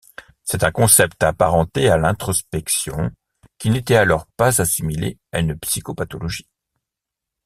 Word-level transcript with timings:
C’est 0.43 0.63
un 0.63 0.71
concept 0.71 1.21
apparenté 1.21 1.87
à 1.87 1.95
l'introspection 1.99 3.11
qui 3.59 3.69
n’était 3.69 3.97
alors 3.97 4.25
pas 4.35 4.59
assimilé 4.59 5.19
à 5.31 5.41
une 5.41 5.55
psychopathologie. 5.59 6.49